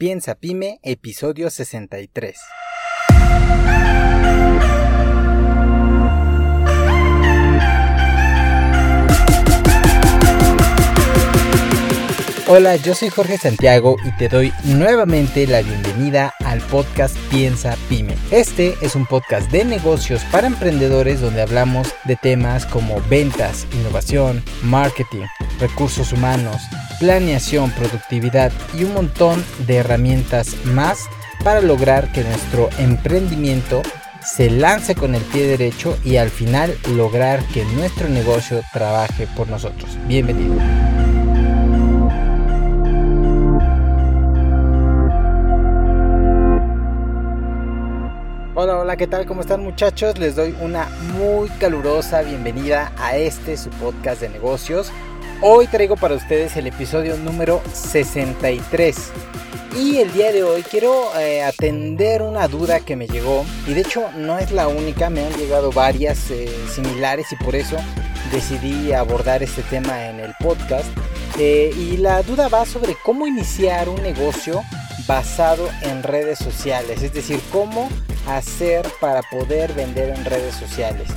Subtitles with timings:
[0.00, 2.40] Piensa Pyme, episodio 63.
[12.48, 18.16] Hola, yo soy Jorge Santiago y te doy nuevamente la bienvenida al podcast Piensa Pyme.
[18.32, 24.42] Este es un podcast de negocios para emprendedores donde hablamos de temas como ventas, innovación,
[24.64, 25.26] marketing,
[25.60, 26.56] recursos humanos,
[26.98, 31.08] planeación, productividad y un montón de herramientas más
[31.44, 33.82] para lograr que nuestro emprendimiento
[34.20, 39.48] se lance con el pie derecho y al final lograr que nuestro negocio trabaje por
[39.48, 39.96] nosotros.
[40.08, 40.56] Bienvenido.
[48.96, 49.24] ¿Qué tal?
[49.24, 50.18] ¿Cómo están muchachos?
[50.18, 54.90] Les doy una muy calurosa bienvenida a este su podcast de negocios.
[55.42, 59.12] Hoy traigo para ustedes el episodio número 63.
[59.78, 63.46] Y el día de hoy quiero eh, atender una duda que me llegó.
[63.68, 67.54] Y de hecho no es la única, me han llegado varias eh, similares y por
[67.54, 67.76] eso
[68.32, 70.88] decidí abordar este tema en el podcast.
[71.38, 74.62] Eh, y la duda va sobre cómo iniciar un negocio
[75.06, 77.02] basado en redes sociales.
[77.02, 77.88] Es decir, cómo
[78.36, 81.08] hacer para poder vender en redes sociales.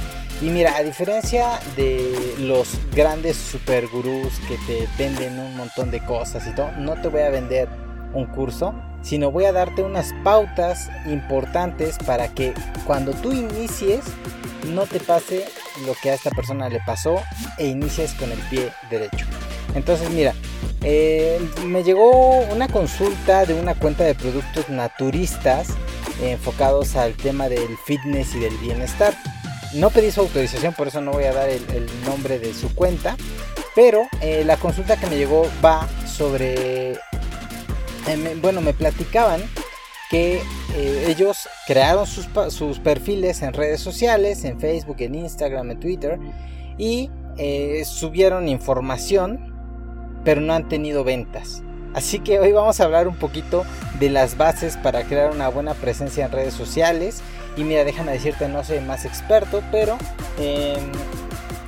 [0.42, 6.04] Y mira, a diferencia de los grandes super gurús que te venden un montón de
[6.04, 7.70] cosas y todo, no te voy a vender
[8.14, 12.54] un curso, sino voy a darte unas pautas importantes para que
[12.86, 14.02] cuando tú inicies
[14.74, 15.46] no te pase
[15.86, 17.22] lo que a esta persona le pasó
[17.58, 19.26] e inicies con el pie derecho.
[19.76, 20.34] Entonces mira,
[20.82, 25.68] eh, me llegó una consulta de una cuenta de productos naturistas
[26.32, 29.14] enfocados al tema del fitness y del bienestar.
[29.74, 33.16] No pedí su autorización, por eso no voy a dar el, nombre de su cuenta.
[33.76, 36.92] Pero eh, la consulta que me llegó va sobre...
[36.92, 39.42] Eh, bueno, me platicaban
[40.12, 40.42] que
[40.76, 46.20] eh, ellos crearon sus, sus, perfiles en redes sociales, en Facebook, en Instagram, en Twitter,
[46.78, 47.10] y
[47.84, 49.56] subieron información,
[50.24, 51.64] pero no han tenido ventas.
[51.94, 53.66] Así que hoy vamos a hablar un poquito
[54.00, 57.22] de las bases para crear una buena presencia en redes sociales.
[57.56, 59.98] Y mira, déjame decirte, no soy más experto, pero
[60.40, 60.92] em,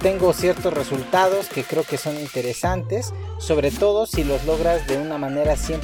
[0.02, 5.18] tengo ciertos resultados que creo que son interesantes, sobre todo si los logras de una
[5.18, 5.80] manera 100%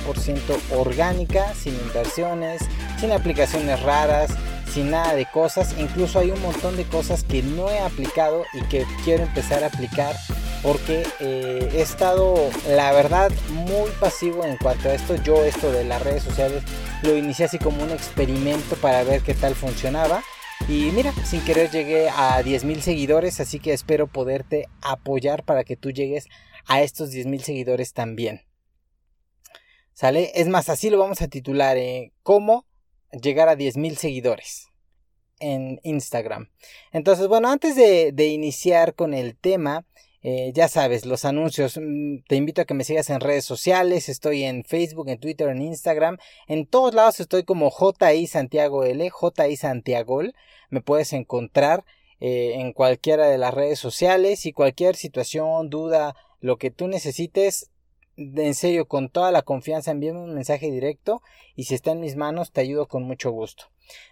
[0.76, 2.62] orgánica, sin inversiones,
[3.00, 4.32] sin aplicaciones raras,
[4.72, 5.76] sin nada de cosas.
[5.78, 9.68] Incluso hay un montón de cosas que no he aplicado y que quiero empezar a
[9.68, 10.16] aplicar
[10.64, 12.36] porque eh, he estado,
[12.68, 15.16] la verdad, muy pasivo en cuanto a esto.
[15.24, 16.64] Yo esto de las redes sociales
[17.04, 20.24] lo inicié así como un experimento para ver qué tal funcionaba.
[20.68, 25.76] Y mira, sin querer llegué a 10.000 seguidores, así que espero poderte apoyar para que
[25.76, 26.28] tú llegues
[26.68, 28.42] a estos 10.000 seguidores también.
[29.94, 30.32] ¿Sale?
[30.36, 32.66] Es más, así lo vamos a titular, eh, ¿Cómo
[33.12, 34.68] llegar a 10.000 seguidores?
[35.44, 36.52] en Instagram.
[36.92, 39.86] Entonces, bueno, antes de, de iniciar con el tema,
[40.24, 41.78] eh, ya sabes, los anuncios.
[41.82, 44.08] Mm, te invito a que me sigas en redes sociales.
[44.08, 46.18] Estoy en Facebook, en Twitter, en Instagram.
[46.48, 50.22] En todos lados estoy como JI Santiago L, JI Santiago.
[50.70, 51.84] Me puedes encontrar
[52.20, 57.72] eh, en cualquiera de las redes sociales y cualquier situación, duda, lo que tú necesites.
[58.18, 61.22] En serio, con toda la confianza, envíame un mensaje directo
[61.56, 63.66] y si está en mis manos, te ayudo con mucho gusto.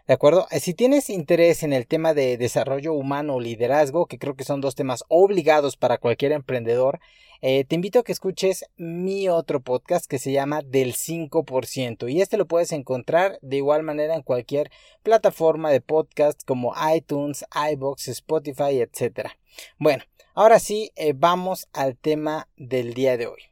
[0.08, 0.48] ¿De acuerdo?
[0.52, 4.44] Eh, si tienes interés en el tema de desarrollo humano o liderazgo, que creo que
[4.44, 7.00] son dos temas obligados para cualquier emprendedor,
[7.42, 12.22] eh, te invito a que escuches mi otro podcast que se llama Del 5% y
[12.22, 14.70] este lo puedes encontrar de igual manera en cualquier
[15.04, 19.30] plataforma de podcast como iTunes, iBox, Spotify, etc.
[19.78, 23.49] Bueno, ahora sí, eh, vamos al tema del día de hoy.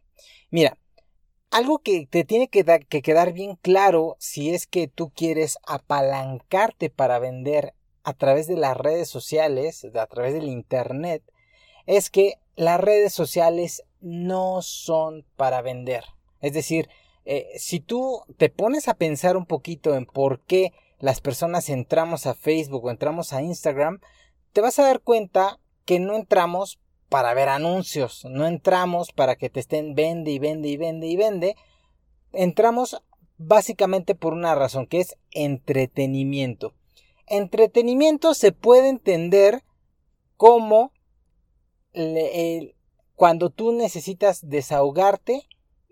[0.49, 0.77] Mira,
[1.51, 6.89] algo que te tiene que, que, quedar bien claro si es que tú quieres apalancarte
[6.89, 7.73] para vender
[8.03, 11.23] a través de las redes sociales, a través del Internet,
[11.85, 16.03] es que las redes sociales no son para vender.
[16.41, 16.89] Es decir,
[17.25, 22.25] eh, si tú te pones a pensar un poquito en por qué las personas entramos
[22.25, 23.99] a Facebook o entramos a Instagram,
[24.53, 29.49] te vas a dar cuenta que no entramos para ver anuncios, no entramos para que
[29.49, 31.55] te estén vende y vende y vende y vende.
[32.33, 33.01] Entramos
[33.37, 36.73] básicamente por una razón que es entretenimiento.
[37.27, 39.63] Entretenimiento se puede entender
[40.35, 40.91] como
[43.15, 45.47] cuando tú necesitas desahogarte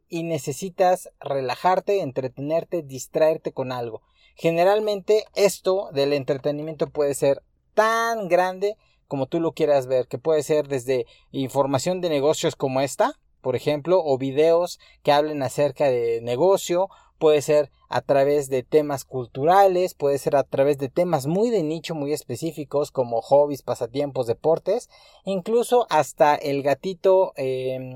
[0.08, 4.02] y necesitas relajarte, entretenerte, distraerte con algo.
[4.36, 7.42] Generalmente esto del entretenimiento puede ser
[7.74, 8.78] tan grande
[9.08, 13.56] como tú lo quieras ver, que puede ser desde información de negocios como esta, por
[13.56, 19.94] ejemplo, o videos que hablen acerca de negocio, puede ser a través de temas culturales,
[19.94, 24.90] puede ser a través de temas muy de nicho, muy específicos como hobbies, pasatiempos, deportes,
[25.24, 27.94] incluso hasta el gatito em,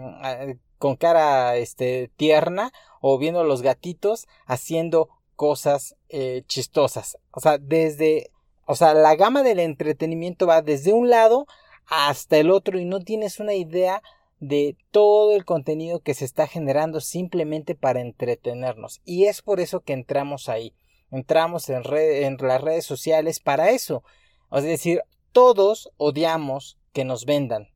[0.78, 2.72] con cara este, tierna
[3.02, 7.18] o viendo los gatitos haciendo cosas eh, chistosas.
[7.32, 8.32] O sea, desde,
[8.72, 11.48] o sea, la gama del entretenimiento va desde un lado
[11.88, 14.04] hasta el otro y no tienes una idea
[14.40, 19.02] de todo el contenido que se está generando simplemente para entretenernos.
[19.06, 20.76] Y es por eso que entramos ahí.
[21.10, 24.04] Entramos en, en las redes sociales para eso.
[24.52, 25.02] Es decir,
[25.32, 27.70] todos odiamos que nos vendan.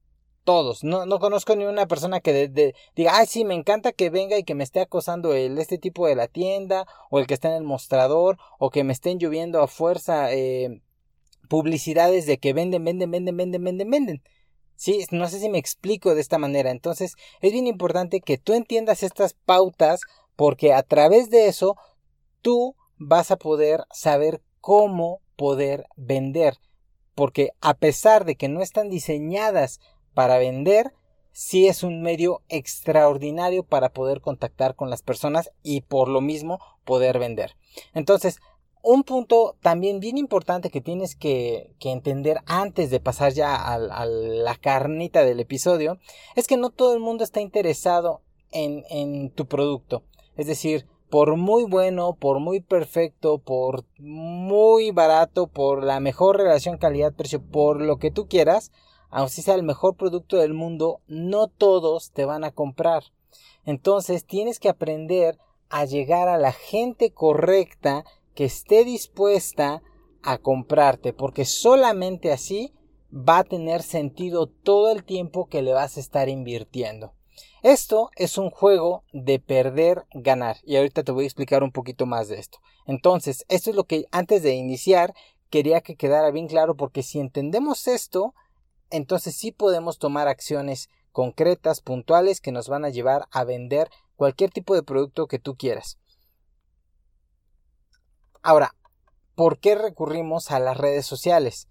[0.43, 0.83] Todos.
[0.83, 2.49] No, no conozco ni una persona que
[2.93, 6.05] diga, ay, sí, me encanta que venga y que me esté acosando el este tipo
[6.05, 9.59] de la tienda, o el que está en el mostrador, o que me estén lloviendo
[9.59, 10.82] a fuerza eh,
[11.53, 14.23] publicidades de que venden, venden, venden, venden, venden, venden.
[14.75, 16.71] Sí, no sé si me explico de esta manera.
[16.71, 20.01] Entonces, es bien importante que tú entiendas estas pautas
[20.35, 21.75] porque a través de eso
[22.41, 26.57] tú vas a poder saber cómo poder vender.
[27.13, 29.79] Porque a pesar de que no están diseñadas
[30.15, 30.91] para vender,
[31.33, 36.57] sí es un medio extraordinario para poder contactar con las personas y por lo mismo
[36.83, 37.55] poder vender.
[37.93, 38.39] Entonces,
[38.83, 44.55] un punto también bien importante que tienes que, entender antes de pasar ya a, la
[44.55, 45.97] carnita del episodio
[46.35, 48.21] es que no todo el mundo está interesado
[48.51, 50.03] en, en tu producto.
[50.35, 56.77] Es decir, por muy bueno, por muy perfecto, por muy barato, por la mejor relación
[56.77, 58.71] calidad-precio, por lo que tú quieras,
[59.09, 63.03] aunque sea el mejor producto del mundo, no todos te van a comprar.
[63.63, 65.37] Entonces tienes que aprender
[65.69, 68.03] a llegar a la gente correcta
[68.35, 69.81] que esté dispuesta
[70.21, 72.73] a comprarte, porque solamente así
[73.13, 77.13] va a tener sentido todo el tiempo que le vas a estar invirtiendo.
[77.61, 80.57] Esto es un juego de perder, ganar.
[80.63, 82.59] Y ahorita te voy a explicar un poquito más de esto.
[82.85, 85.13] Entonces, esto es lo que antes de iniciar
[85.49, 88.33] quería que quedara bien claro porque si entendemos esto,
[88.89, 94.49] entonces sí podemos tomar acciones concretas, puntuales, que nos van a llevar a vender cualquier
[94.49, 95.99] tipo de producto que tú quieras.
[98.43, 98.75] Ahora,
[99.35, 101.69] ¿por qué recurrimos a las redes sociales?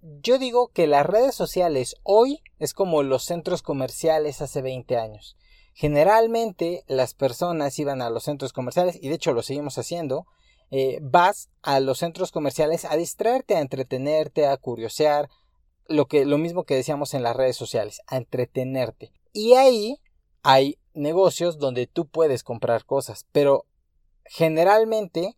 [0.00, 5.36] Yo digo que las redes sociales hoy es como los centros comerciales hace 20 años.
[5.74, 10.24] Generalmente las personas iban a los centros comerciales y de hecho lo seguimos haciendo.
[10.70, 15.28] Eh, vas a los centros comerciales a distraerte, a entretenerte, a curiosear,
[15.86, 19.12] lo que lo mismo que decíamos en las redes sociales, a entretenerte.
[19.34, 20.00] Y ahí
[20.42, 23.66] hay negocios donde tú puedes comprar cosas, pero
[24.24, 25.36] generalmente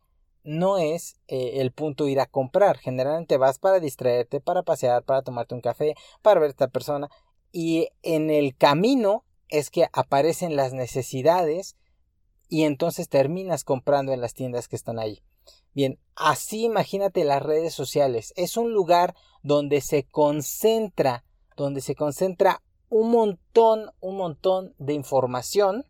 [0.50, 2.76] no es eh, el punto ir a comprar.
[2.76, 7.08] Generalmente vas para distraerte, para pasear, para tomarte un café, para ver a esta persona.
[7.52, 11.76] Y en el camino es que aparecen las necesidades
[12.48, 15.22] y entonces terminas comprando en las tiendas que están ahí.
[15.72, 18.32] Bien, así imagínate las redes sociales.
[18.34, 19.14] Es un lugar
[19.44, 21.24] donde se concentra,
[21.56, 25.84] donde se concentra un montón, un montón de información,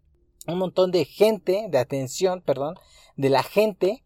[0.46, 2.74] un montón de gente, de atención, perdón,
[3.16, 4.02] de la gente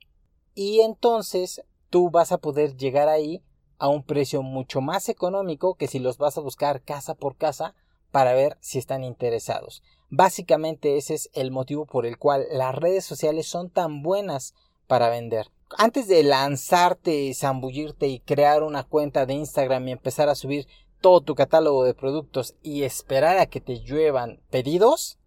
[0.55, 3.43] y entonces tú vas a poder llegar ahí
[3.79, 7.75] a un precio mucho más económico que si los vas a buscar casa por casa
[8.11, 9.83] para ver si están interesados.
[10.11, 14.55] Básicamente ese es el motivo por el cual las redes sociales son tan buenas
[14.87, 15.51] para vender.
[15.77, 20.69] Antes de lanzarte, zambullirte y crear una cuenta de Instagram y empezar a subir
[21.01, 25.19] todo tu catálogo de productos y esperar a que te lluevan pedidos,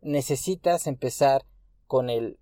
[0.00, 1.44] necesitas empezar
[1.86, 2.38] con el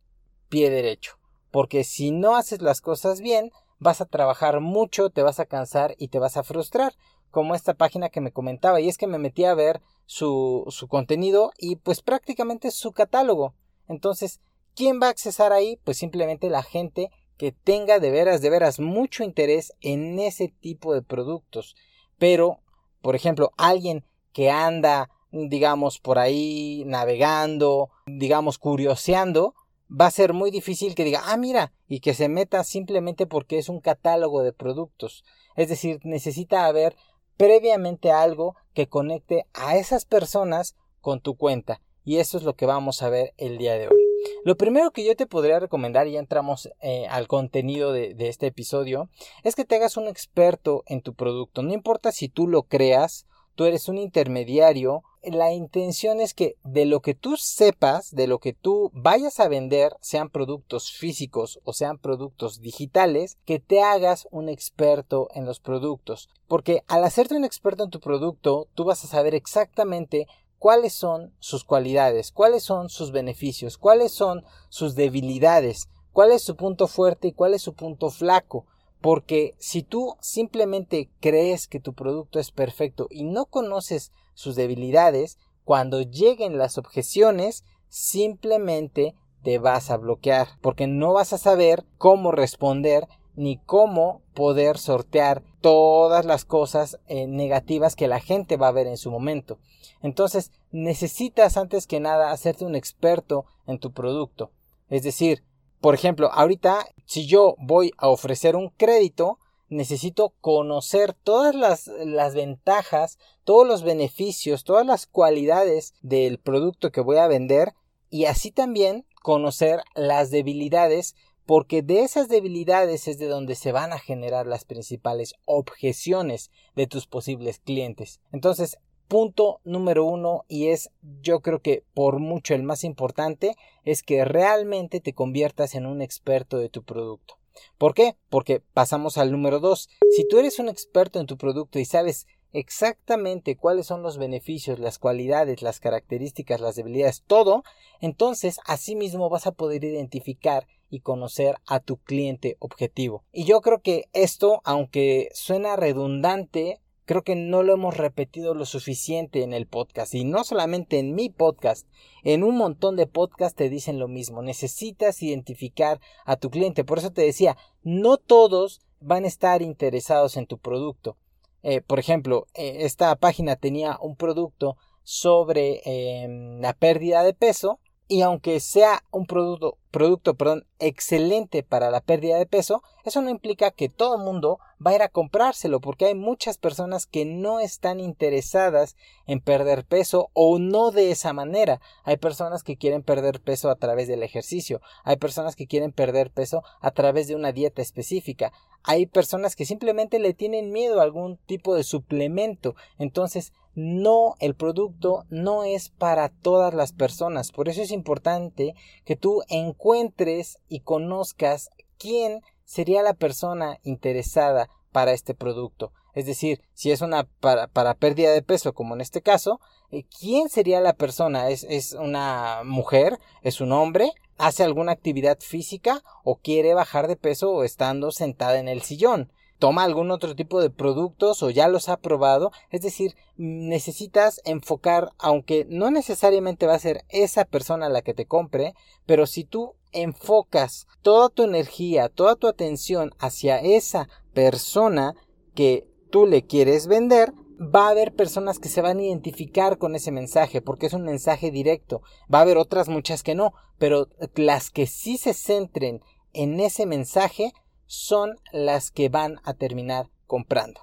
[0.49, 1.19] pie derecho
[1.51, 5.95] porque si no haces las cosas bien, vas a trabajar mucho, te vas a cansar
[5.99, 6.95] y te vas a frustrar,
[7.31, 10.89] como esta página que me comentaba, y es que me metí a ver su, su
[10.89, 13.55] contenido y pues prácticamente su catálogo.
[13.89, 14.41] Entonces,
[14.75, 15.79] ¿quién va a accesar ahí?
[15.85, 20.95] Pues simplemente la gente que tenga de veras, de veras mucho interés en ese tipo
[20.95, 21.77] de productos.
[22.19, 22.61] Pero,
[23.03, 29.55] por ejemplo, alguien que anda, digamos, por ahí navegando, digamos, curioseando,
[29.89, 33.59] va a ser muy difícil que diga, ah, mira, y que se meta simplemente porque
[33.59, 35.25] es un catálogo de productos.
[35.55, 36.97] Es decir, necesita haber
[37.37, 41.81] previamente algo que conecte a esas personas con tu cuenta.
[42.05, 43.97] Y eso es lo que vamos a ver el día de hoy.
[44.45, 48.29] Lo primero que yo te podría recomendar, y ya entramos eh, al contenido de, de
[48.29, 49.09] este episodio,
[49.45, 51.63] es que te hagas un experto en tu producto.
[51.63, 53.27] No importa si tú lo creas,
[53.57, 58.39] tú eres un intermediario la intención es que de lo que tú sepas, de lo
[58.39, 64.29] que tú vayas a vender, sean productos físicos o sean productos digitales, que te hagas
[64.31, 66.29] un experto en los productos.
[66.47, 71.35] Porque al hacerte un experto en tu producto, tú vas a saber exactamente cuáles son
[71.41, 77.29] sus cualidades, cuáles son sus beneficios, cuáles son sus debilidades, cuál es su punto fuerte
[77.29, 78.67] y cuál es su punto flaco.
[79.07, 85.39] Porque si tú simplemente crees que tu producto es perfecto y no conoces sus debilidades,
[85.63, 92.33] cuando lleguen las objeciones, simplemente te vas a bloquear, porque no vas a saber cómo
[92.33, 98.73] responder ni cómo poder sortear todas las cosas eh, negativas que la gente va a
[98.73, 99.61] ver en su momento.
[100.03, 104.51] Entonces, necesitas antes que nada hacerte un experto en tu producto.
[104.89, 105.45] Es decir,
[105.81, 112.35] por ejemplo, ahorita si yo voy a ofrecer un crédito, necesito conocer todas las, las,
[112.35, 117.75] ventajas, todos los beneficios, todas las cualidades del producto que voy a vender
[118.11, 121.15] y así también conocer las debilidades
[121.47, 126.89] porque de esas debilidades es de donde se van a generar las principales objeciones de
[126.89, 128.21] tus posibles clientes.
[128.33, 128.79] Entonces,
[129.09, 130.91] punto número uno, y es
[131.23, 136.03] yo creo que por mucho el más importante, es que realmente te conviertas en un
[136.03, 137.39] experto de tu producto.
[137.79, 138.17] ¿Por qué?
[138.29, 139.89] Porque pasamos al número dos.
[140.15, 144.79] Si tú eres un experto en tu producto y sabes exactamente cuáles son los beneficios,
[144.79, 147.65] las cualidades, las características, las debilidades, todo,
[148.01, 153.25] entonces asimismo vas a poder identificar y conocer a tu cliente objetivo.
[153.33, 158.67] Y yo creo que esto, aunque suena redundante, creo que no lo hemos repetido lo
[158.67, 161.89] suficiente en el podcast y no solamente en mi podcast,
[162.25, 166.99] en un montón de podcasts te dicen lo mismo, necesitas identificar a tu cliente, por
[166.99, 171.17] eso te decía, no todos van a estar interesados en tu producto.
[171.63, 177.79] Eh, por ejemplo, eh, esta página tenía un producto sobre em, la pérdida de peso
[178.09, 183.31] y aunque sea un producto, producto perdón, excelente para la pérdida de peso, eso no
[183.31, 187.25] implica que todo el mundo va a ir a comprárselo, porque hay muchas personas que
[187.25, 188.97] no están interesadas
[189.27, 191.81] en perder peso o no de esa manera.
[192.05, 196.31] Hay personas que quieren perder peso a través del ejercicio, hay personas que quieren perder
[196.31, 198.53] peso a través de una dieta específica,
[198.85, 202.77] hay personas que simplemente le tienen miedo a algún tipo de suplemento.
[202.99, 207.53] Entonces, no, el producto no es para todas las personas.
[207.53, 211.69] Por eso es importante que tú encuentres y conozcas
[211.99, 215.93] quién sería la persona interesada para este producto.
[216.15, 220.05] Es decir, si es una para, para pérdida de peso, como en este caso, eh,
[220.19, 221.51] ¿quién sería la persona?
[221.51, 223.19] ¿Es, ¿Es una mujer?
[223.43, 224.11] ¿Es un hombre?
[224.39, 226.03] ¿Hace alguna actividad física?
[226.25, 229.31] ¿O quiere bajar de peso estando sentada en el sillón?
[229.59, 232.53] Toma algún otro tipo de productos o ya los ha probado.
[232.71, 238.27] Es decir, necesitas enfocar, aunque no necesariamente va a ser esa persona la que te
[238.27, 238.75] compre,
[239.07, 245.15] pero si tú enfocas toda tu energía, toda tu atención hacia esa persona
[245.55, 249.95] que tú le quieres vender, va a haber personas que se van a identificar con
[249.95, 252.03] ese mensaje porque es un mensaje directo.
[252.33, 256.85] Va a haber otras muchas que no, pero las que sí se centren en ese
[256.85, 257.53] mensaje
[257.87, 260.81] son las que van a terminar comprando.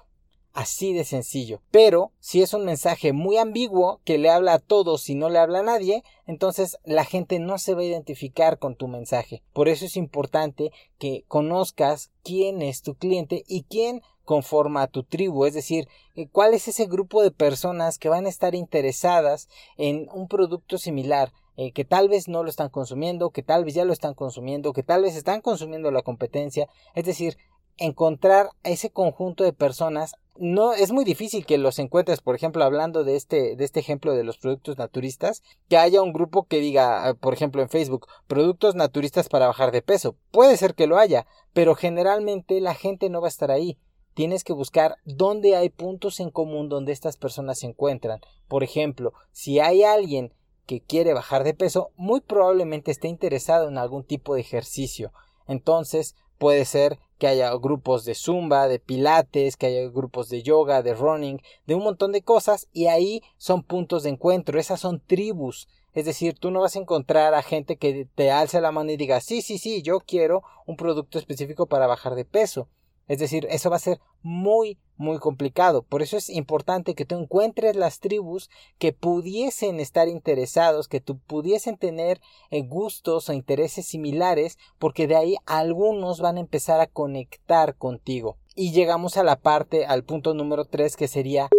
[0.52, 1.60] Así de sencillo.
[1.72, 5.40] Pero si es un mensaje muy ambiguo que le habla a todos y no le
[5.40, 9.42] habla a nadie, entonces la gente no se va a identificar con tu mensaje.
[9.52, 15.02] Por eso es importante que conozcas quién es tu cliente y quién conforma a tu
[15.02, 19.48] tribu, es decir, eh, cuál es ese grupo de personas que van a estar interesadas
[19.76, 23.74] en un producto similar, eh, que tal vez no lo están consumiendo, que tal vez
[23.74, 27.36] ya lo están consumiendo, que tal vez están consumiendo la competencia, es decir,
[27.76, 33.04] encontrar ese conjunto de personas no es muy difícil que los encuentres, por ejemplo, hablando
[33.04, 37.08] de este de este ejemplo de los productos naturistas, que haya un grupo que diga,
[37.08, 40.16] eh, por ejemplo, en Facebook, productos naturistas para bajar de peso.
[40.32, 43.78] Puede ser que lo haya, pero generalmente la gente no va a estar ahí.
[44.14, 48.20] Tienes que buscar dónde hay puntos en común donde estas personas se encuentran.
[48.48, 50.32] Por ejemplo, si hay alguien
[50.66, 55.12] que quiere bajar de peso muy probablemente esté interesado en algún tipo de ejercicio.
[55.46, 60.82] Entonces puede ser que haya grupos de zumba, de pilates, que haya grupos de yoga,
[60.82, 65.00] de running, de un montón de cosas y ahí son puntos de encuentro, esas son
[65.00, 65.68] tribus.
[65.92, 68.96] Es decir, tú no vas a encontrar a gente que te alce la mano y
[68.96, 72.68] diga, sí, sí, sí, yo quiero un producto específico para bajar de peso.
[73.08, 75.82] Es decir, eso va a ser muy, muy complicado.
[75.82, 81.18] Por eso es importante que tú encuentres las tribus que pudiesen estar interesados, que tú
[81.18, 82.20] pudiesen tener
[82.50, 88.36] eh, gustos o intereses similares, porque de ahí algunos van a empezar a conectar contigo.
[88.54, 91.50] Y llegamos a la parte, al punto número 3, que sería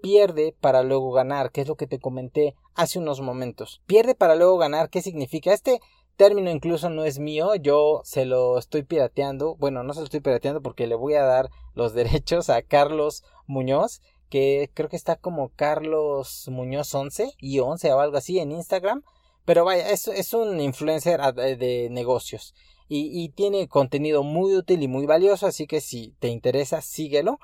[0.00, 3.82] pierde para luego ganar, que es lo que te comenté hace unos momentos.
[3.86, 5.52] Pierde para luego ganar, ¿qué significa?
[5.52, 5.80] Este
[6.20, 10.20] término incluso no es mío, yo se lo estoy pirateando, bueno, no se lo estoy
[10.20, 15.16] pirateando porque le voy a dar los derechos a Carlos Muñoz, que creo que está
[15.16, 19.02] como Carlos Muñoz 11 y 11 o algo así en Instagram.
[19.46, 22.54] Pero vaya, es, un influencer de negocios
[22.86, 27.38] y, tiene contenido muy útil y muy valioso, así que si te interesa, síguelo.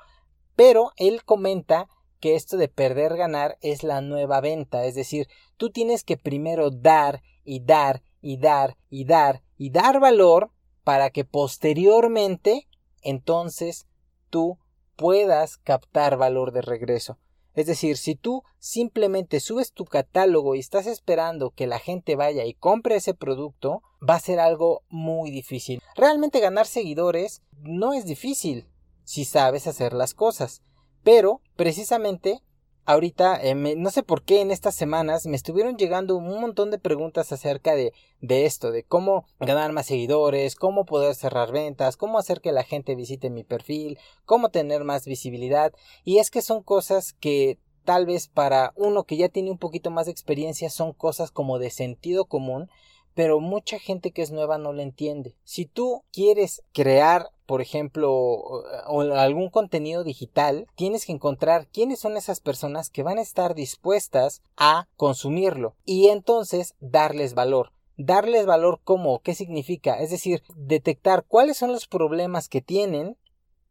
[0.55, 5.71] Pero él comenta que esto de perder ganar es la nueva venta, es decir, tú
[5.71, 10.51] tienes que primero dar y dar y dar y dar y dar valor
[10.83, 12.67] para que posteriormente
[13.01, 13.87] entonces
[14.29, 14.57] tú
[14.95, 17.17] puedas captar valor de regreso.
[17.57, 22.45] Es decir, si tú simplemente subes tu catálogo y estás esperando que la gente vaya
[22.45, 25.81] y compre ese producto, va a ser algo muy difícil.
[25.95, 28.67] Realmente ganar seguidores no es difícil
[29.05, 30.61] si sabes hacer las cosas.
[31.03, 32.43] Pero precisamente
[32.87, 36.79] ahorita, eh, no sé por qué en estas semanas me estuvieron llegando un montón de
[36.79, 42.17] preguntas acerca de, de esto, de cómo ganar más seguidores, cómo poder cerrar ventas, cómo
[42.17, 45.73] hacer que la gente visite mi perfil, cómo tener más visibilidad.
[46.05, 49.91] Y es que son cosas que tal vez para uno que ya tiene un poquito
[49.91, 52.69] más de experiencia son cosas como de sentido común,
[53.17, 55.33] pero mucha gente que es nueva no lo entiende.
[55.43, 62.41] Si tú quieres crear, por ejemplo, algún contenido digital, tienes que encontrar quiénes son esas
[62.41, 67.71] personas que van a estar dispuestas a consumirlo y entonces darles valor.
[67.97, 69.99] Darles valor como, ¿qué significa?
[69.99, 73.17] Es decir, detectar cuáles son los problemas que tienen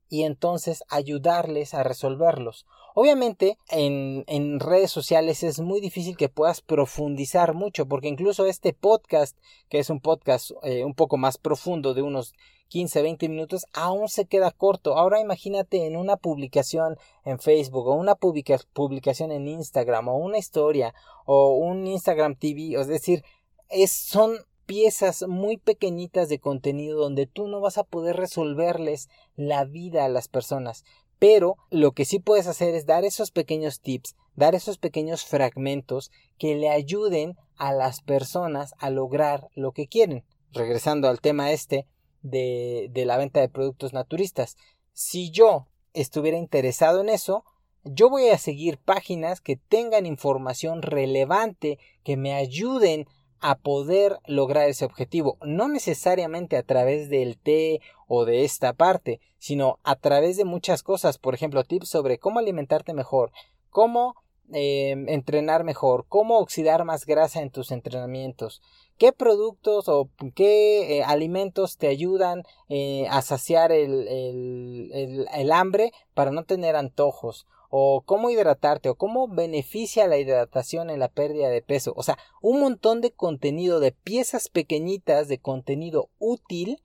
[0.09, 2.67] y entonces ayudarles a resolverlos.
[2.99, 8.73] Obviamente en, en, redes sociales es muy difícil que puedas profundizar mucho porque incluso este
[8.73, 9.37] podcast,
[9.69, 12.33] que es un podcast eh, un poco más profundo de unos
[12.69, 14.97] 15, 20 minutos, aún se queda corto.
[14.97, 20.95] Ahora imagínate en una publicación en Facebook o una publicación en Instagram o una historia
[21.27, 23.25] o un Instagram TV, es decir,
[23.69, 29.67] es, son piezas muy pequeñitas de contenido donde tú no vas a poder resolverles la
[29.67, 30.85] vida a las personas.
[31.19, 36.11] Pero lo que sí puedes hacer es dar esos pequeños tips, dar esos pequeños fragmentos
[36.39, 40.25] que le ayuden a las personas a lograr lo que quieren.
[40.53, 41.87] Regresando al tema este
[42.23, 44.57] de, de la venta de productos naturistas.
[44.93, 47.45] Si yo estuviera interesado en eso,
[47.85, 53.07] yo voy a seguir páginas que tengan información relevante que me ayuden
[53.41, 59.21] a poder lograr ese objetivo, no necesariamente a través del té o de esta parte,
[59.39, 63.33] sino a través de muchas cosas, por ejemplo, tips sobre cómo alimentarte mejor,
[63.71, 64.15] cómo
[64.53, 68.63] eh, entrenar mejor, cómo oxidar más grasa en tus entrenamientos,
[68.97, 75.93] qué productos o qué eh, alimentos te ayudan eh, a saciar el, el, el hambre
[76.15, 77.47] para no tener antojos
[77.79, 81.93] o cómo hidratarte o cómo beneficia la hidratación en la pérdida de peso.
[81.95, 86.79] O sea, un montón de contenido, de piezas pequeñitas de contenido útil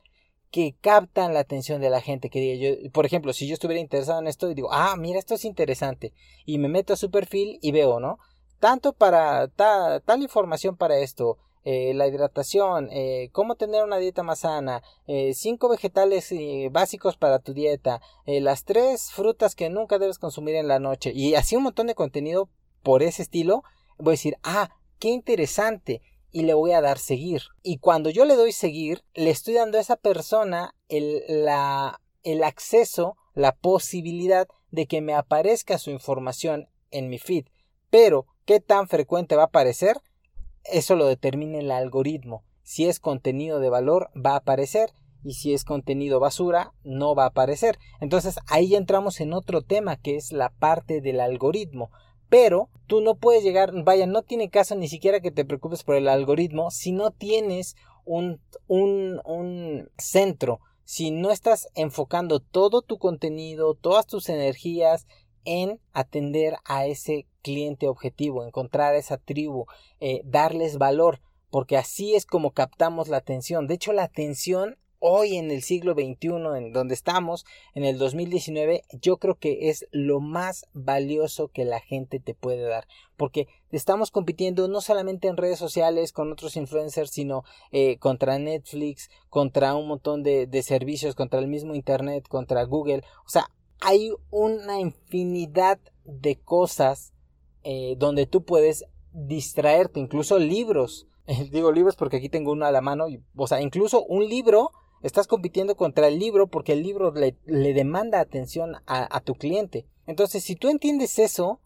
[0.52, 2.30] que captan la atención de la gente.
[2.30, 5.36] Que yo, por ejemplo, si yo estuviera interesado en esto y digo, ah, mira, esto
[5.36, 6.12] es interesante,
[6.46, 8.18] y me meto a su perfil y veo, ¿no?
[8.60, 14.40] Tanto para tal información para esto, eh, la hidratación, eh, cómo tener una dieta más
[14.40, 16.34] sana, eh, cinco vegetales
[16.72, 21.36] básicos para tu dieta, las tres frutas que nunca debes consumir en la noche y
[21.36, 22.50] así un montón de contenido
[22.82, 23.64] por ese estilo,
[23.98, 24.70] voy a decir, ah,
[25.00, 27.44] qué interesante y le voy a dar seguir.
[27.62, 32.44] Y cuando yo le doy seguir, le estoy dando a esa persona el, la, el
[32.44, 37.46] acceso, la posibilidad de que me aparezca su información en mi feed.
[37.90, 39.98] Pero, ¿qué tan frecuente va a aparecer?
[40.66, 42.44] Eso lo determina el algoritmo.
[42.64, 44.92] Si es contenido de valor, va a aparecer.
[45.24, 47.78] Y si es contenido basura, no va a aparecer.
[48.00, 51.92] Entonces ahí entramos en otro tema que es la parte del algoritmo.
[52.30, 55.96] Pero tú no puedes llegar, vaya, no tiene caso ni siquiera que te preocupes por
[55.96, 62.98] el algoritmo si no tienes un, un, un centro, si no estás enfocando todo tu
[62.98, 65.08] contenido, todas tus energías
[65.44, 69.66] en atender a ese cliente objetivo, encontrar esa tribu,
[70.00, 73.68] eh, darles valor, porque así es como captamos la atención.
[73.68, 76.28] De hecho, la atención hoy en el siglo XXI,
[76.58, 81.80] en donde estamos, en el 2019, yo creo que es lo más valioso que la
[81.80, 87.10] gente te puede dar, porque estamos compitiendo no solamente en redes sociales con otros influencers,
[87.10, 92.64] sino eh, contra Netflix, contra un montón de, de servicios, contra el mismo Internet, contra
[92.64, 93.50] Google, o sea,
[93.80, 97.12] hay una infinidad de cosas
[97.64, 101.08] eh, donde tú puedes distraerte, incluso libros.
[101.52, 104.72] Digo libros porque aquí tengo uno a la mano, y, o sea, incluso un libro,
[105.04, 107.36] estás compitiendo contra el libro porque el libro le,
[107.74, 109.86] demanda atención a, a tu cliente.
[110.08, 111.60] Entonces, si tú entiendes eso,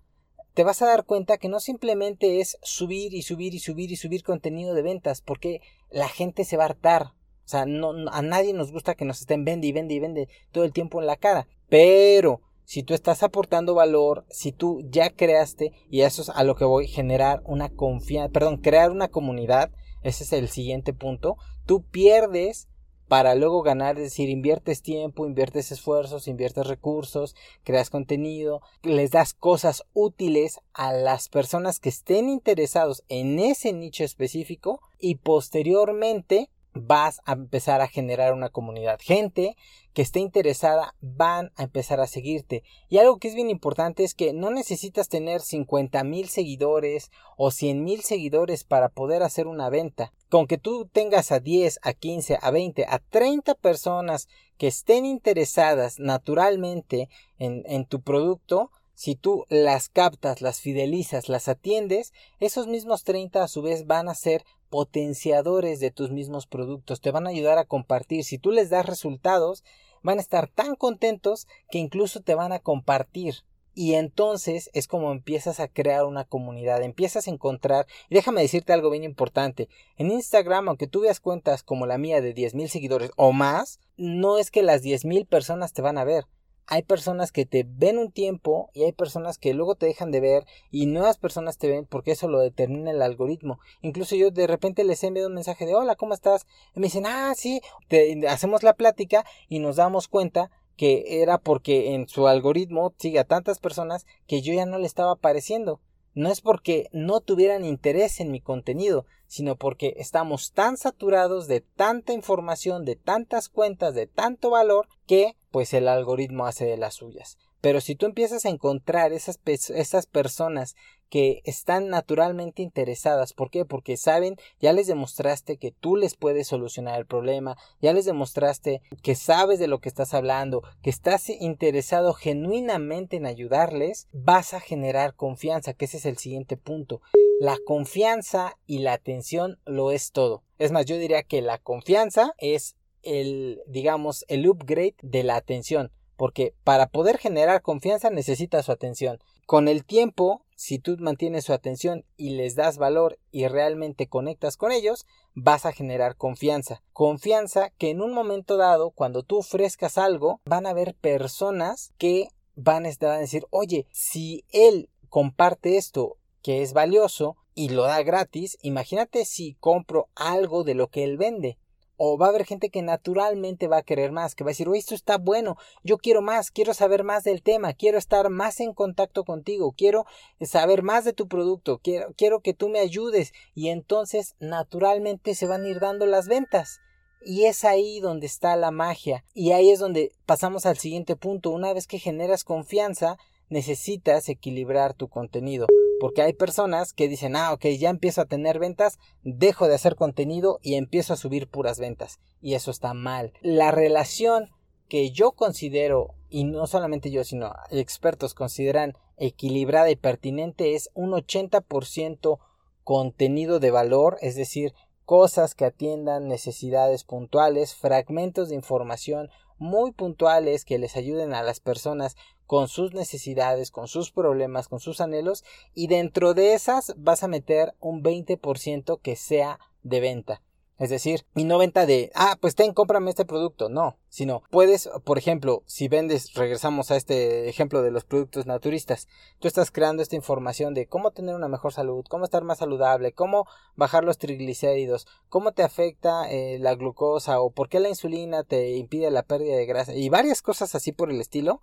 [0.53, 3.97] te vas a dar cuenta que no simplemente es subir y subir y subir y
[3.97, 7.03] subir contenido de ventas, porque la gente se va a hartar.
[7.03, 10.29] O sea, no, a nadie nos gusta que nos estén vende y vende y vende
[10.51, 11.47] todo el tiempo en la cara.
[11.69, 16.55] Pero si tú estás aportando valor, si tú ya creaste, y eso es a lo
[16.55, 21.83] que voy, generar una confianza, perdón, crear una comunidad, ese es el siguiente punto, tú
[21.83, 22.67] pierdes
[23.07, 29.33] para luego ganar, es decir, inviertes tiempo, inviertes esfuerzos, inviertes recursos, creas contenido, les das
[29.33, 37.21] cosas útiles a las personas que estén interesados en ese nicho específico y posteriormente vas
[37.25, 38.99] a empezar a generar una comunidad.
[39.01, 39.55] Gente
[39.93, 42.63] que esté interesada van a empezar a seguirte.
[42.89, 47.49] Y algo que es bien importante es que no necesitas tener 50 mil seguidores o
[47.49, 50.11] 100 mil seguidores para poder hacer una venta.
[50.29, 55.05] Con que tú tengas a 10, a 15, a 20, a 30 personas que estén
[55.05, 57.09] interesadas naturalmente
[57.39, 63.43] en, en tu producto, si tú las captas, las fidelizas, las atiendes, esos mismos 30
[63.43, 64.43] a su vez van a ser
[64.75, 68.25] potenciadores de tus mismos productos, te van a ayudar a compartir.
[68.25, 69.63] Si tú les das resultados,
[70.03, 73.35] van a estar tan contentos que incluso te van a compartir.
[73.73, 78.73] Y entonces es como empiezas a crear una comunidad, empiezas a encontrar, y déjame decirte
[78.73, 83.11] algo bien importante, en Instagram, aunque tú veas cuentas como la mía de 10.000 seguidores
[83.15, 86.25] o más, no es que las 10.000 personas te van a ver,
[86.67, 90.19] hay personas que te ven un tiempo y hay personas que luego te dejan de
[90.19, 93.59] ver y nuevas personas te ven porque eso lo determina el algoritmo.
[93.81, 96.45] Incluso yo de repente les envío un mensaje de hola, ¿cómo estás?
[96.75, 101.37] Y me dicen, ah, sí, te, hacemos la plática y nos damos cuenta que era
[101.37, 105.79] porque en su algoritmo sigue a tantas personas que yo ya no le estaba apareciendo.
[106.13, 111.59] No es porque no tuvieran interés en mi contenido, sino porque estamos tan saturados de
[111.59, 116.95] tanta información, de tantas cuentas, de tanto valor, que pues el algoritmo hace de las
[116.95, 117.37] suyas.
[117.61, 120.75] Pero si tú empiezas a encontrar esas, esas personas
[121.07, 123.63] que están naturalmente interesadas, ¿por qué?
[123.63, 128.81] Porque saben, ya les demostraste que tú les puedes solucionar el problema, ya les demostraste
[129.01, 134.59] que sabes de lo que estás hablando, que estás interesado genuinamente en ayudarles, vas a
[134.59, 136.99] generar confianza, que ese es el siguiente punto.
[137.39, 140.43] La confianza y la atención lo es todo.
[140.57, 145.91] Es más, yo diría que la confianza es el, digamos, el upgrade de la atención
[146.17, 149.19] porque para poder generar confianza necesita su atención.
[149.45, 154.57] Con el tiempo, si tú mantienes su atención y les das valor y realmente conectas
[154.57, 156.81] con ellos, vas a generar confianza.
[156.93, 162.29] Confianza que en un momento dado, cuando tú ofrezcas algo, van a haber personas que
[162.55, 168.01] van a a decir, oye, si él comparte esto que es valioso y lo da
[168.03, 171.57] gratis, imagínate si compro algo de lo que él vende
[171.97, 174.67] o va a haber gente que naturalmente va a querer más, que va a decir,
[174.67, 178.59] oye, esto está bueno, yo quiero más, quiero saber más del tema, quiero estar más
[178.59, 180.05] en contacto contigo, quiero
[180.41, 185.47] saber más de tu producto, quiero, quiero que tú me ayudes y entonces naturalmente se
[185.47, 186.79] van a ir dando las ventas.
[187.27, 189.25] Y es ahí donde está la magia.
[189.33, 191.49] Y ahí es donde pasamos al siguiente punto.
[191.49, 193.17] Una vez que generas confianza,
[193.49, 195.67] necesitas equilibrar tu contenido.
[195.99, 199.95] Porque hay personas que dicen, ah, ok, ya empiezo a tener ventas, dejo de hacer
[199.95, 202.19] contenido y empiezo a subir puras ventas.
[202.41, 203.33] Y eso está mal.
[203.41, 204.49] La relación
[204.89, 211.11] que yo considero, y no solamente yo, sino expertos consideran equilibrada y pertinente, es un
[211.11, 212.39] 80%
[212.83, 214.73] contenido de valor, es decir,
[215.05, 221.59] cosas que atiendan necesidades puntuales, fragmentos de información muy puntuales que les ayuden a las
[221.59, 222.15] personas
[222.45, 227.27] con sus necesidades, con sus problemas, con sus anhelos y dentro de esas vas a
[227.27, 230.41] meter un 20% que sea de venta.
[230.77, 233.69] Es decir, y no venta de, ah, pues ten, cómprame este producto.
[233.69, 239.07] No, sino puedes, por ejemplo, si vendes, regresamos a este ejemplo de los productos naturistas,
[239.39, 243.13] tú estás creando esta información de cómo tener una mejor salud, cómo estar más saludable,
[243.13, 248.43] cómo bajar los triglicéridos, cómo te afecta eh, la glucosa o por qué la insulina
[248.43, 251.61] te impide la pérdida de grasa y varias cosas así por el estilo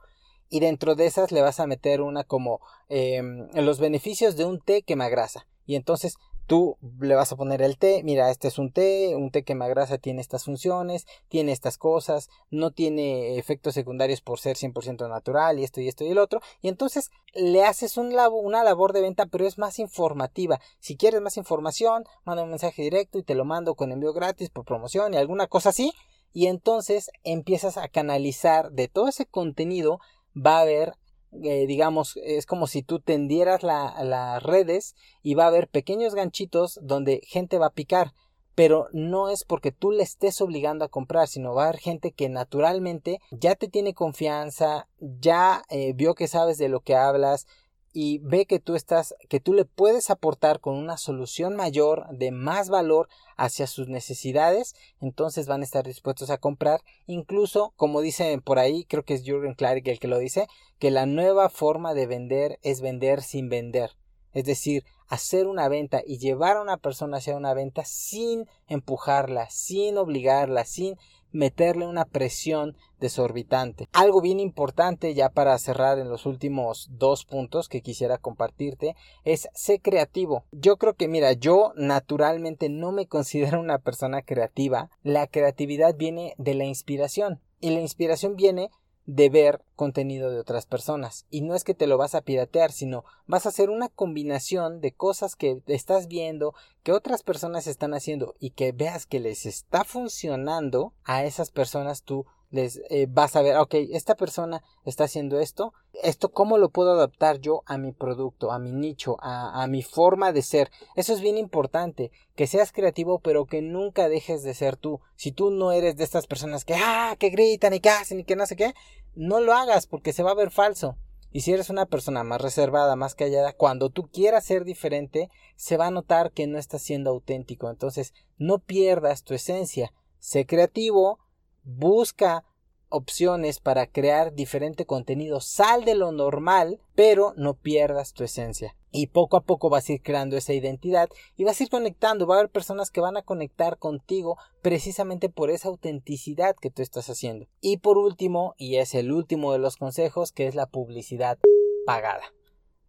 [0.48, 3.22] y dentro de esas le vas a meter una como eh,
[3.54, 8.02] los beneficios de un té quemagrasa y entonces tú le vas a poner el té,
[8.04, 12.70] mira, este es un té, un té quemagrasa tiene estas funciones, tiene estas cosas, no
[12.70, 16.68] tiene efectos secundarios por ser 100% natural y esto y esto y el otro, y
[16.68, 20.60] entonces le haces un una labor de venta, pero es más informativa.
[20.78, 24.50] Si quieres más información, manda un mensaje directo y te lo mando con envío gratis
[24.50, 25.92] por promoción y alguna cosa así,
[26.32, 29.98] y entonces empiezas a canalizar de todo ese contenido
[30.34, 30.94] va a haber
[31.42, 36.78] eh, digamos, es como si tú tendieras las redes y va a haber pequeños ganchitos
[36.82, 38.12] donde gente va a picar,
[38.54, 42.12] pero no es porque tú le estés obligando a comprar, sino va a haber gente
[42.12, 47.46] que naturalmente ya te tiene confianza, ya eh, vio que sabes de lo que hablas
[47.92, 52.30] y ve que tú estás, que tú le puedes aportar con una solución mayor, de
[52.30, 56.80] más valor hacia sus necesidades, entonces van a estar dispuestos a comprar.
[57.06, 60.46] Incluso, como dicen por ahí, creo que es Jürgen Clark el que lo dice,
[60.78, 63.90] que la nueva forma de vender es vender sin vender.
[64.32, 69.50] Es decir, hacer una venta y llevar a una persona hacia una venta sin empujarla,
[69.50, 70.96] sin obligarla, sin
[71.32, 73.88] meterle una presión desorbitante.
[73.92, 79.48] Algo bien importante ya para cerrar en los últimos dos puntos que quisiera compartirte es
[79.54, 80.44] ser creativo.
[80.52, 84.88] Yo creo que mira, yo naturalmente no me considero una persona creativa.
[85.02, 88.70] La creatividad viene de la inspiración y la inspiración viene
[89.06, 91.26] de ver contenido de otras personas.
[91.30, 94.80] Y no es que te lo vas a piratear, sino vas a hacer una combinación
[94.80, 99.46] de cosas que estás viendo, que otras personas están haciendo y que veas que les
[99.46, 105.04] está funcionando a esas personas tú les eh, vas a ver, ok, esta persona está
[105.04, 109.62] haciendo esto, esto cómo lo puedo adaptar yo a mi producto, a mi nicho, a,
[109.62, 110.70] a, mi forma de ser.
[110.94, 115.00] Eso es bien importante, que seas creativo, pero que nunca dejes de ser tú.
[115.16, 118.24] Si tú no eres de estas personas que, ah, que gritan y que hacen y
[118.24, 118.74] que no sé qué,
[119.14, 120.96] no lo hagas porque se va a ver falso.
[121.34, 125.78] Y si eres una persona más reservada, más callada, cuando tú quieras ser diferente, se
[125.78, 127.70] va a notar que no estás siendo auténtico.
[127.70, 129.94] Entonces, no pierdas tu esencia.
[130.18, 131.18] Sé creativo,
[131.64, 132.44] busca
[132.92, 138.76] opciones para crear diferente contenido, sal de lo normal, pero no pierdas tu esencia.
[138.90, 142.26] Y poco a poco vas a ir creando esa identidad y vas a ir conectando,
[142.26, 146.82] va a haber personas que van a conectar contigo precisamente por esa autenticidad que tú
[146.82, 147.46] estás haciendo.
[147.62, 151.38] Y por último, y es el último de los consejos, que es la publicidad
[151.86, 152.24] pagada.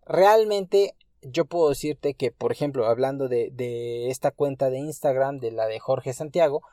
[0.05, 5.51] Realmente yo puedo decirte que, por ejemplo, hablando de, de esta cuenta de Instagram, de
[5.51, 6.63] la de Jorge Santiago,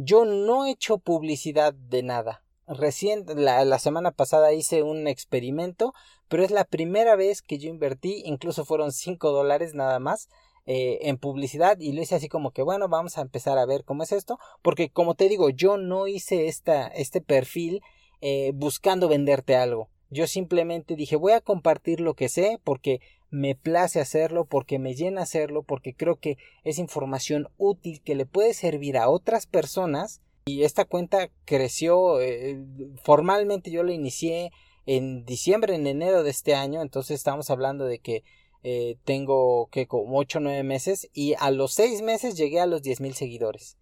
[0.00, 2.44] yo no he hecho publicidad de nada.
[2.68, 5.92] Recién, la, semana pasada hice un experimento,
[6.28, 10.28] pero es la primera vez que yo invertí, incluso fueron 5 dólares nada más,
[10.66, 13.84] eh, en publicidad y lo hice así como que bueno, vamos a empezar a ver
[13.84, 17.80] cómo es esto, porque como te digo, yo no hice esta, este perfil
[18.20, 19.88] eh, buscando venderte algo.
[20.10, 24.94] Yo simplemente dije voy a compartir lo que sé porque me place hacerlo, porque me
[24.94, 30.20] llena hacerlo, porque creo que es información útil que le puede servir a otras personas.
[30.46, 32.64] Y esta cuenta creció, eh,
[33.02, 34.50] formalmente yo la inicié
[34.86, 38.24] en diciembre, en enero de este año, entonces estamos hablando de que
[38.62, 42.66] eh, tengo que como 8 o 9 meses y a los 6 meses llegué a
[42.66, 43.76] los 10 mil seguidores.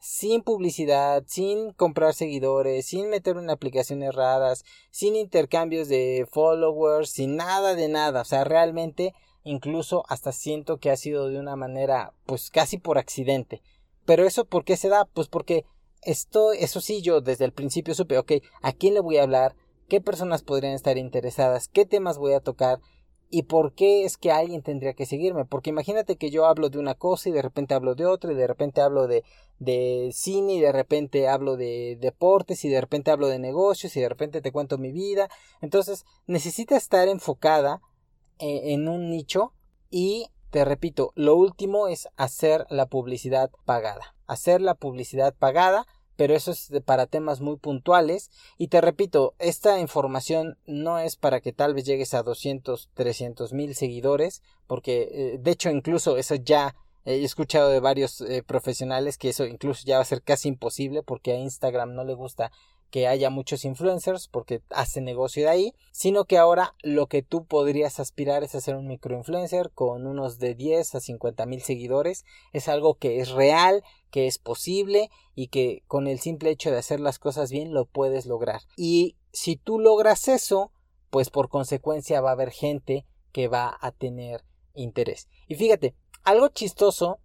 [0.00, 7.36] Sin publicidad, sin comprar seguidores, sin meter en aplicaciones raras, sin intercambios de followers, sin
[7.36, 8.22] nada de nada.
[8.22, 12.98] O sea, realmente incluso hasta siento que ha sido de una manera pues casi por
[12.98, 13.62] accidente.
[14.04, 15.04] Pero eso ¿por qué se da?
[15.04, 15.64] Pues porque
[16.02, 18.32] esto, eso sí, yo desde el principio supe, ok,
[18.62, 19.56] ¿a quién le voy a hablar?
[19.88, 21.68] ¿Qué personas podrían estar interesadas?
[21.68, 22.78] ¿Qué temas voy a tocar?
[23.30, 25.44] ¿Y por qué es que alguien tendría que seguirme?
[25.44, 28.34] Porque imagínate que yo hablo de una cosa y de repente hablo de otra y
[28.34, 29.22] de repente hablo de,
[29.58, 34.00] de cine y de repente hablo de deportes y de repente hablo de negocios y
[34.00, 35.28] de repente te cuento mi vida.
[35.60, 37.82] Entonces necesita estar enfocada
[38.38, 39.52] eh, en un nicho
[39.90, 44.14] y te repito, lo último es hacer la publicidad pagada.
[44.26, 45.86] Hacer la publicidad pagada
[46.18, 48.32] pero eso es para temas muy puntuales.
[48.58, 53.52] Y te repito, esta información no es para que tal vez llegues a 200, 300
[53.52, 59.16] mil seguidores, porque eh, de hecho incluso eso ya he escuchado de varios eh, profesionales
[59.16, 62.50] que eso incluso ya va a ser casi imposible porque a Instagram no le gusta
[62.90, 67.44] que haya muchos influencers porque hace negocio de ahí, sino que ahora lo que tú
[67.44, 72.24] podrías aspirar es hacer un microinfluencer con unos de 10 a 50 mil seguidores.
[72.52, 76.78] Es algo que es real, que es posible y que con el simple hecho de
[76.78, 78.62] hacer las cosas bien lo puedes lograr.
[78.76, 80.72] Y si tú logras eso,
[81.10, 85.28] pues por consecuencia va a haber gente que va a tener interés.
[85.46, 87.18] Y fíjate, algo chistoso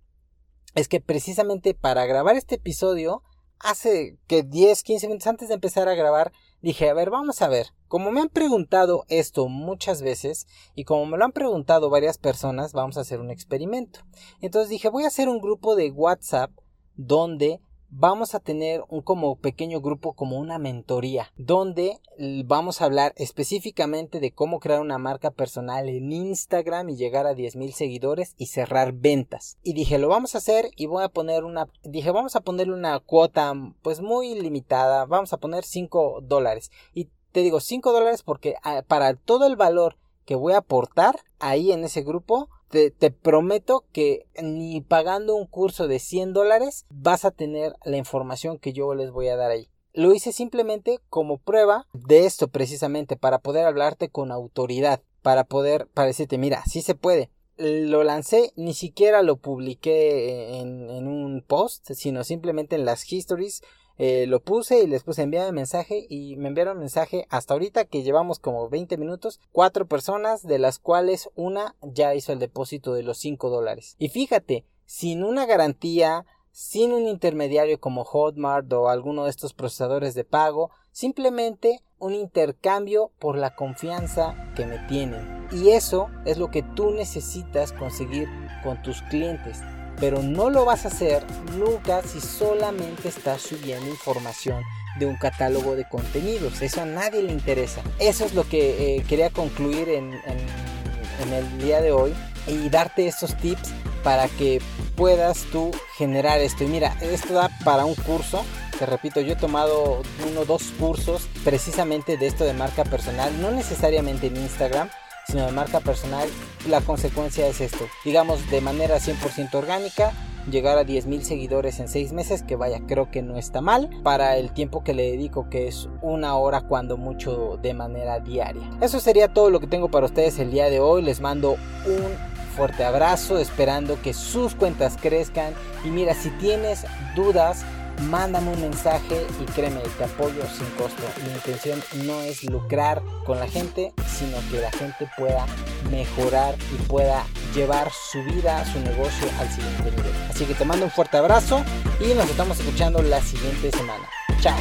[0.76, 3.23] es que precisamente para grabar este episodio
[3.63, 7.47] hace que 10, 15 minutos antes de empezar a grabar, dije, a ver, vamos a
[7.47, 12.17] ver, como me han preguntado esto muchas veces y como me lo han preguntado varias
[12.17, 14.02] personas, vamos a hacer un experimento.
[14.41, 16.52] Entonces dije, voy a hacer un grupo de WhatsApp
[16.95, 17.62] donde
[17.96, 22.00] vamos a tener un como pequeño grupo como una mentoría donde
[22.46, 27.36] vamos a hablar específicamente de cómo crear una marca personal en Instagram y llegar a
[27.36, 29.58] 10 mil seguidores y cerrar ventas.
[29.62, 32.74] Y dije lo vamos a hacer y voy a poner una dije vamos a ponerle
[32.74, 38.24] una cuota pues muy limitada vamos a poner 5 dólares y te digo 5 dólares
[38.24, 43.12] porque ah, para todo el valor que voy a aportar ahí en ese grupo te,
[43.12, 48.74] prometo que ni pagando un curso de 100 dólares vas a tener la información que
[48.74, 49.70] yo les voy a dar ahí.
[49.94, 55.02] Lo hice simplemente como prueba de esto precisamente para poder hablarte con autoridad.
[55.22, 57.30] para poder, para decirte, mira, sí se puede.
[57.56, 63.62] Lo lancé, ni siquiera lo publiqué en, en un post, sino simplemente en las histories
[64.06, 68.04] eh, lo puse y les puse enviar mensaje y me enviaron mensaje hasta ahorita que
[68.04, 73.04] llevamos como 20 minutos, cuatro personas de las cuales una ya hizo el depósito de
[73.04, 73.96] los 5 dólares.
[74.00, 80.16] Y fíjate, sin una garantía, sin un intermediario como Hotmart o alguno de estos procesadores
[80.16, 85.48] de pago, simplemente un intercambio por la confianza que me tienen.
[85.50, 88.28] Y eso es lo que tú necesitas conseguir
[88.66, 89.62] con tus clientes
[90.00, 91.24] pero no lo vas a hacer
[91.58, 94.64] nunca si solamente estás subiendo información
[95.00, 96.62] de un catálogo de contenidos.
[96.62, 97.82] Eso a nadie le interesa.
[98.00, 102.14] Eso es lo que eh, quería concluir en, en el día de hoy
[102.48, 103.72] y darte estos tips
[104.04, 104.62] para que
[104.96, 106.64] puedas tú generar esto.
[106.64, 108.44] Y mira, esto da para un curso.
[108.78, 113.32] Te repito, yo he tomado uno o dos cursos precisamente de esto de marca personal,
[113.42, 114.90] no necesariamente en Instagram,
[115.28, 116.28] sino de marca personal,
[116.68, 117.86] la consecuencia es esto.
[118.06, 120.12] Digamos de manera 100% orgánica,
[120.50, 124.38] llegar a 10.000 seguidores en 6 meses, que vaya, creo que no está mal, para
[124.38, 128.70] el tiempo que le dedico, que es una hora cuando mucho de manera diaria.
[128.82, 131.02] Eso sería todo lo que tengo para ustedes el día de hoy.
[131.02, 135.54] Les mando un fuerte abrazo, esperando que sus cuentas crezcan.
[135.84, 137.64] Y mira, si tienes dudas,
[138.02, 141.04] mándame un mensaje y créeme, te apoyo sin costo.
[141.26, 145.46] Mi intención no es lucrar con la gente, sino que la gente pueda
[145.90, 150.14] mejorar y pueda llevar su vida, su negocio al siguiente nivel.
[150.30, 151.64] Así que te mando un fuerte abrazo
[152.00, 154.08] y nos estamos escuchando la siguiente semana.
[154.42, 154.58] Chao.